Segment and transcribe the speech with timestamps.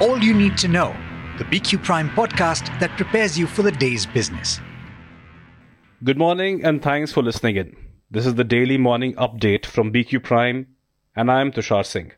[0.00, 0.96] All You Need to Know,
[1.36, 4.58] the BQ Prime podcast that prepares you for the day's business.
[6.02, 7.76] Good morning and thanks for listening in.
[8.10, 10.68] This is the daily morning update from BQ Prime,
[11.14, 12.12] and I am Tushar Singh.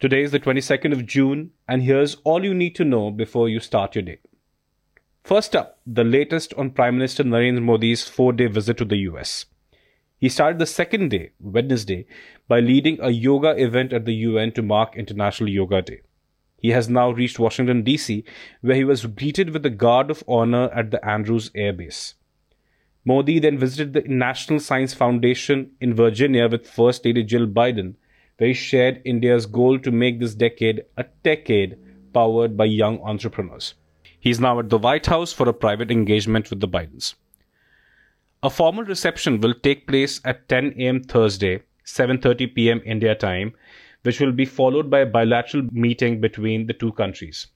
[0.00, 3.60] Today is the 22nd of June, and here's all you need to know before you
[3.60, 4.20] start your day.
[5.24, 9.44] First up, the latest on Prime Minister Narendra Modi's four day visit to the US.
[10.16, 12.06] He started the second day, Wednesday,
[12.48, 16.00] by leading a yoga event at the UN to mark International Yoga Day.
[16.64, 18.24] He has now reached Washington, D.C.,
[18.62, 22.14] where he was greeted with a guard of honor at the Andrews Air Base.
[23.04, 27.96] Modi then visited the National Science Foundation in Virginia with First Lady Jill Biden,
[28.38, 31.76] where he shared India's goal to make this decade a decade
[32.14, 33.74] powered by young entrepreneurs.
[34.18, 37.12] He's now at the White House for a private engagement with the Bidens.
[38.42, 41.02] A formal reception will take place at 10 a.m.
[41.02, 42.80] Thursday, 7:30 p.m.
[42.86, 43.52] India time,
[44.04, 47.48] which will be followed by a bilateral meeting between the two countries.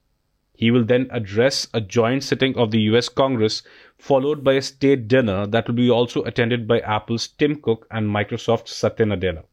[0.53, 3.63] He will then address a joint sitting of the US Congress,
[3.97, 8.07] followed by a state dinner that will be also attended by Apple's Tim Cook and
[8.07, 9.43] Microsoft's Satya Nadella.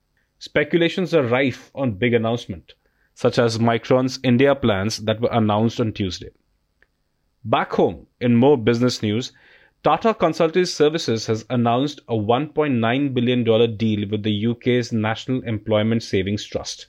[0.41, 2.75] Speculations are rife on big announcement,
[3.15, 6.31] such as Micron's India plans that were announced on Tuesday.
[7.45, 9.33] Back home, in more business news,
[9.87, 16.45] Tata Consultancy Services has announced a $1.9 billion deal with the UK's National Employment Savings
[16.45, 16.89] Trust.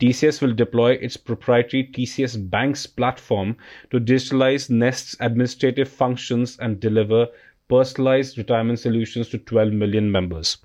[0.00, 3.56] TCS will deploy its proprietary TCS BaNCS platform
[3.92, 7.28] to digitalize Nest's administrative functions and deliver
[7.68, 10.58] personalized retirement solutions to 12 million members.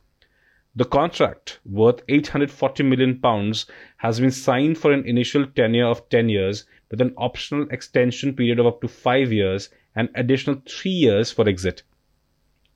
[0.75, 3.67] The contract, worth 840 million pounds,
[3.97, 8.57] has been signed for an initial tenure of 10 years with an optional extension period
[8.57, 11.83] of up to 5 years and additional 3 years for exit.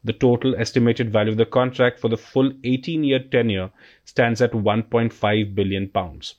[0.04, 3.72] The total estimated value of the contract for the full 18-year tenure
[4.06, 6.36] stands at 1.5 billion pounds.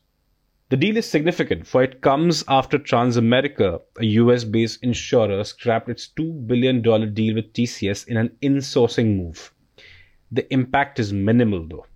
[0.70, 6.46] The deal is significant for it comes after Transamerica, a US-based insurer, scrapped its $2
[6.46, 9.52] billion deal with TCS in an insourcing move.
[10.30, 11.86] The impact is minimal though.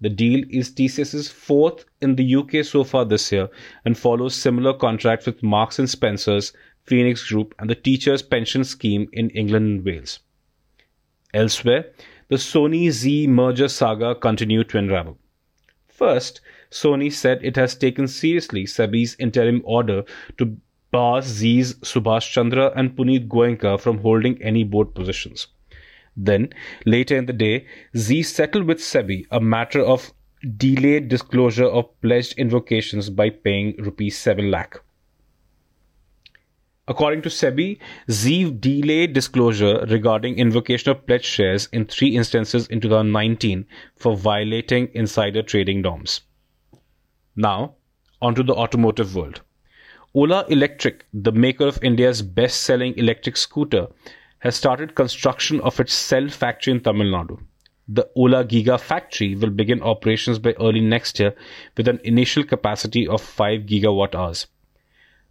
[0.00, 3.48] The deal is TCS's fourth in the UK so far this year
[3.84, 6.52] and follows similar contracts with Marks and Spencers,
[6.88, 10.20] Phoenix Group and the Teachers Pension Scheme in England and Wales.
[11.34, 11.92] Elsewhere,
[12.28, 15.18] the Sony Zee merger saga continued to unravel.
[15.86, 16.40] First,
[16.70, 20.04] Sony said it has taken seriously SEBI's interim order
[20.38, 20.56] to
[20.90, 25.48] bar Zee's Subhash Chandra and Puneet Goenka from holding any board positions.
[26.16, 26.50] Then,
[26.86, 27.66] later in the day,
[27.96, 30.12] Zee settled with SEBI a matter of
[30.56, 34.80] delayed disclosure of pledged invocations by paying rupees 7 lakh.
[36.88, 37.78] According to SEBI,
[38.10, 43.66] Zee delayed disclosure regarding invocation of pledged shares in three instances in 2019
[43.96, 46.22] for violating insider trading norms.
[47.36, 47.74] Now,
[48.22, 49.42] onto the automotive world.
[50.14, 53.88] Ola Electric, the maker of India's best selling electric scooter,
[54.38, 57.38] has started construction of its cell factory in Tamil Nadu.
[57.86, 61.34] The Ola Giga factory will begin operations by early next year
[61.76, 64.46] with an initial capacity of 5 gigawatt hours.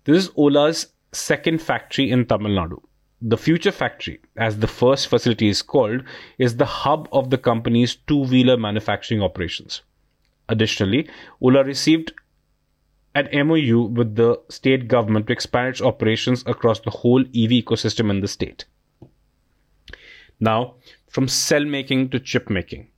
[0.05, 2.81] This is Ola's second factory in Tamil Nadu.
[3.21, 6.03] The future factory, as the first facility is called,
[6.37, 9.81] is the hub of the company's two wheeler manufacturing operations.
[10.49, 11.09] Additionally,
[11.41, 12.13] Ola received
[13.15, 18.11] an MOU with the state government to expand its operations across the whole EV ecosystem
[18.11, 18.65] in the state.
[20.39, 20.75] Now,
[21.09, 22.89] from cell making to chip making.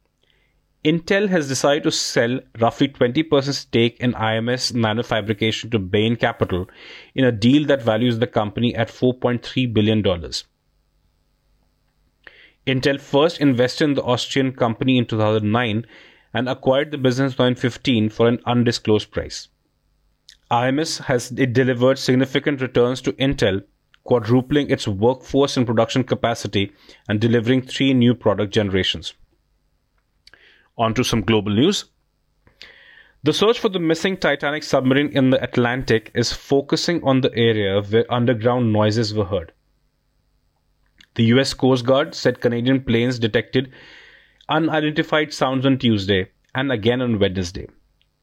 [0.86, 6.70] Intel has decided to sell roughly 20% stake in IMS Nanofabrication to Bain Capital
[7.14, 10.02] in a deal that values the company at $4.3 billion.
[12.66, 15.86] Intel first invested in the Austrian company in 2009
[16.34, 19.50] and acquired the business in 2015 for an undisclosed price.
[20.50, 23.64] IMS has delivered significant returns to Intel
[24.06, 26.72] quadrupling its workforce and production capacity
[27.10, 29.14] and delivering three new product generations.
[30.80, 31.86] On to some global news.
[33.22, 37.82] The search for the missing Titanic submarine in the Atlantic is focusing on the area
[37.82, 39.52] where underground noises were heard.
[41.16, 43.74] The US Coast Guard said Canadian planes detected
[44.48, 47.68] unidentified sounds on Tuesday and again on Wednesday.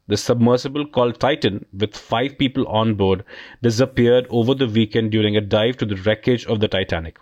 [0.08, 3.24] The submersible called Titan, with five people on board,
[3.62, 7.18] disappeared over the weekend during a dive to the wreckage of the Titanic.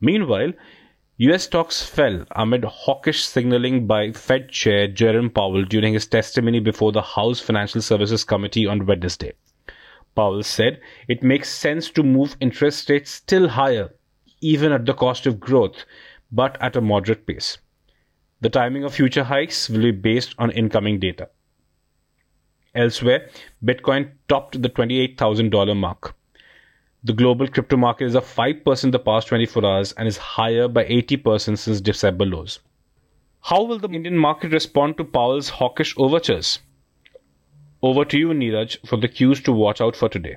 [0.00, 0.52] Meanwhile,
[1.18, 6.90] US stocks fell amid hawkish signaling by Fed Chair Jerome Powell during his testimony before
[6.90, 9.34] the House Financial Services Committee on Wednesday.
[10.14, 13.90] Powell said it makes sense to move interest rates still higher,
[14.40, 15.84] even at the cost of growth,
[16.30, 17.58] but at a moderate pace.
[18.40, 21.28] The timing of future hikes will be based on incoming data.
[22.74, 23.28] Elsewhere,
[23.62, 26.14] Bitcoin topped the $28,000 mark.
[27.04, 30.84] The global crypto market is up 5% the past 24 hours and is higher by
[30.84, 32.60] 80% since December lows.
[33.40, 36.60] How will the Indian market respond to Powell's hawkish overtures?
[37.82, 40.36] Over to you, Neeraj, for the cues to watch out for today.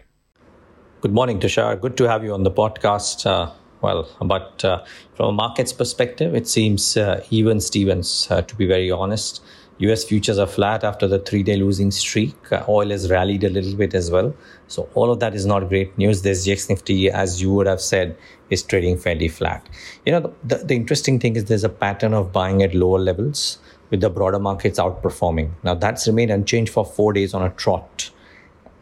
[1.01, 1.79] Good morning, Tushar.
[1.79, 3.27] Good to have you on the podcast.
[3.27, 3.51] Uh,
[3.81, 4.83] well, but uh,
[5.13, 9.43] from a market's perspective, it seems uh, even Stevens, uh, to be very honest.
[9.79, 12.35] US futures are flat after the three day losing streak.
[12.69, 14.33] Oil has rallied a little bit as well.
[14.67, 16.21] So, all of that is not great news.
[16.21, 18.15] This GX Nifty, as you would have said,
[18.49, 19.67] is trading fairly flat.
[20.05, 23.59] You know, the, the interesting thing is there's a pattern of buying at lower levels
[23.89, 25.51] with the broader markets outperforming.
[25.63, 28.09] Now, that's remained unchanged for four days on a trot.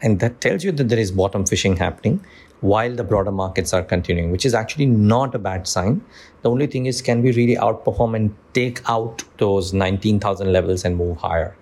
[0.02, 2.24] And that tells you that there is bottom fishing happening
[2.64, 6.02] while the broader markets are continuing, which is actually not a bad sign.
[6.44, 10.96] The only thing is, can we really outperform and take out those 19,000 levels and
[10.96, 11.58] move higher?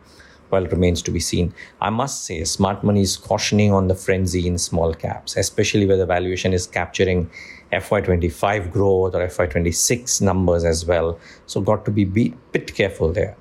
[0.52, 1.56] Well, it remains to be seen.
[1.80, 5.98] I must say, smart money is cautioning on the frenzy in small caps, especially where
[5.98, 7.32] the valuation is capturing
[7.74, 11.18] FY25 growth or FY26 numbers as well.
[11.48, 13.36] So, got to be a bit careful there.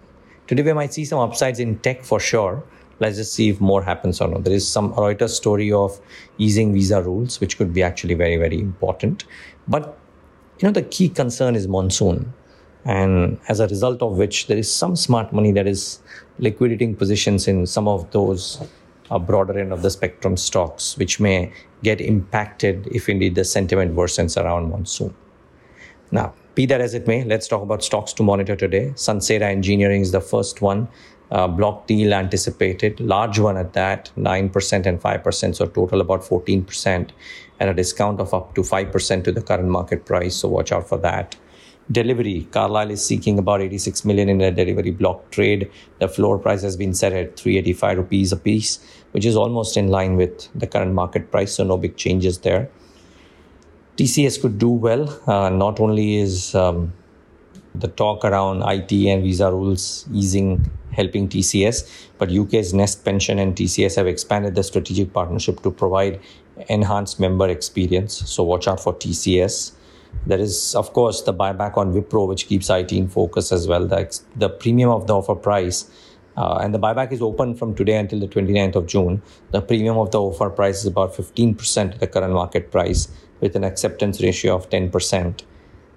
[0.47, 2.65] Today, we might see some upsides in tech for sure
[3.01, 4.45] let's just see if more happens or not.
[4.45, 5.99] There is some Reuters story of
[6.39, 9.25] easing visa rules, which could be actually very, very important.
[9.67, 9.99] But
[10.61, 12.33] you know, the key concern is monsoon.
[12.85, 16.01] And as a result of which, there is some smart money that is
[16.39, 18.63] liquidating positions in some of those
[19.11, 23.95] uh, broader end of the spectrum stocks, which may get impacted if indeed the sentiment
[23.95, 25.15] worsens around monsoon.
[26.11, 28.93] Now, be that as it may, let's talk about stocks to monitor today.
[28.95, 30.89] Sansera Engineering is the first one
[31.31, 37.11] uh, block deal anticipated, large one at that, 9% and 5%, so total about 14%,
[37.61, 40.37] and a discount of up to 5% to the current market price.
[40.37, 41.37] So watch out for that.
[41.91, 45.71] Delhivery Carlyle is seeking about 86 million in a Delhivery block trade.
[45.99, 48.79] The floor price has been set at 385 rupees a piece,
[49.11, 52.71] which is almost in line with the current market price, so no big changes there.
[53.97, 55.09] TCS could do well.
[55.29, 56.93] Uh, not only is um,
[57.75, 63.55] the talk around IT and visa rules easing helping TCS, but UK's Nest Pension and
[63.55, 66.21] TCS have expanded the strategic partnership to provide
[66.69, 68.29] enhanced member experience.
[68.31, 69.73] So watch out for TCS.
[70.27, 73.87] There is, of course, the buyback on Wipro, which keeps IT in focus as well.
[73.87, 75.91] The, the premium of the offer price,
[76.37, 79.23] uh, and the buyback is open from today until the 29th of June.
[79.51, 83.09] The premium of the offer price is about 15% of the current market price,
[83.41, 85.43] with an acceptance ratio of 10%.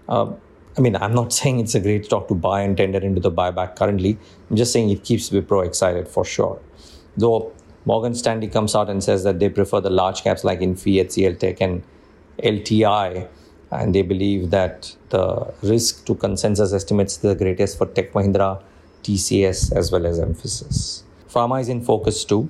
[0.07, 0.34] Uh,
[0.75, 3.31] I mean, I'm not saying it's a great stock to buy and tender into the
[3.31, 4.17] buyback currently.
[4.49, 6.59] I'm just saying it keeps Wipro excited for sure.
[7.15, 7.53] Though
[7.85, 11.37] Morgan Stanley comes out and says that they prefer the large caps like Infy, HCL
[11.37, 11.83] Tech, and
[12.41, 13.27] LTI,
[13.71, 18.61] and they believe that the risk to consensus estimates is the greatest for Tech Mahindra,
[19.03, 21.03] TCS, as well as Mphasis.
[21.29, 22.49] Pharma is in focus too.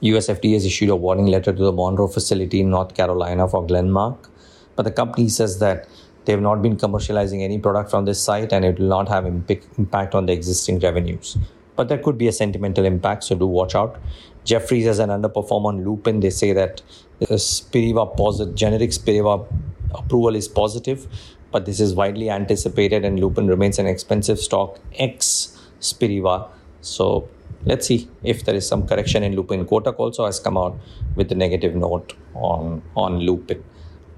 [0.00, 3.66] US FDA has issued a warning letter to the Monroe facility in North Carolina for
[3.66, 4.28] Glenmark,
[4.76, 5.88] but the company says that
[6.26, 9.24] they have not been commercializing any product from this site and it will not have
[9.24, 11.38] impact on the existing revenues.
[11.76, 13.96] But there could be a sentimental impact, so do watch out.
[14.44, 16.20] Jefferies has an underperform on Lupin.
[16.20, 16.82] They say that
[17.20, 19.46] the Spiriva positive, generic Spiriva
[19.94, 21.06] approval is positive,
[21.52, 26.48] but this is widely anticipated and Lupin remains an expensive stock ex Spiriva.
[26.80, 27.28] So
[27.64, 29.64] let's see if there is some correction in Lupin.
[29.64, 30.76] Kotak also has come out
[31.14, 33.62] with a negative note on, on Lupin.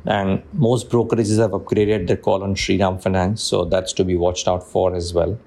[0.06, 4.48] And most brokerages have upgraded their call on Shriram Finance, so that's to be watched
[4.48, 5.38] out for as well.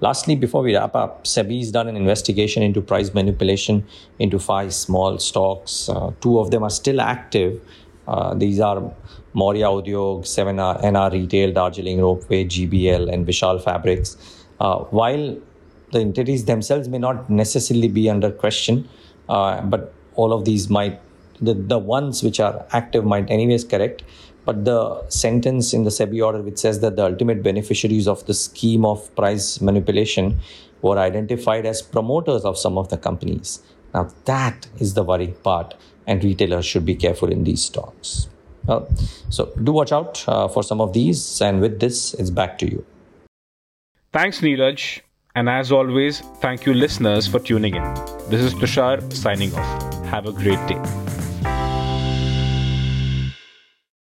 [0.00, 3.86] Lastly, before we wrap up, SEBI has done an investigation into price manipulation
[4.18, 5.88] into five small stocks.
[5.88, 7.60] Uh, two of them are still active.
[8.08, 8.92] Uh, these are
[9.32, 14.16] Maurya Udyog, 7R, NR Retail, Darjeeling Ropeway, GBL, and Vishal Fabrics.
[14.58, 15.38] Uh, while
[15.92, 18.88] the entities themselves may not necessarily be under question,
[19.28, 21.00] uh, but all of these might
[21.42, 24.02] the, the ones which are active might anyways correct
[24.44, 28.34] but the sentence in the SEBI order which says that the ultimate beneficiaries of the
[28.34, 30.38] scheme of price manipulation
[30.80, 33.62] were identified as promoters of some of the companies.
[33.94, 35.74] Now that is the worrying part,
[36.06, 38.28] and retailers should be careful in these stocks.
[38.66, 38.88] Well,
[39.28, 42.70] so do watch out uh, for some of these, and with this, it's back to
[42.70, 42.84] you.
[44.12, 45.00] Thanks, Neeraj.
[45.34, 47.82] And as always, thank you, listeners, for tuning in.
[48.28, 50.04] This is Tushar signing off.
[50.06, 51.11] Have a great day.